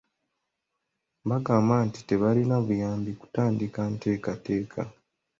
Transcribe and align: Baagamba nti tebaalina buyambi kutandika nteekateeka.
Baagamba 1.29 1.75
nti 1.87 1.99
tebaalina 2.07 2.55
buyambi 2.65 3.11
kutandika 3.19 3.79
nteekateeka. 3.93 4.81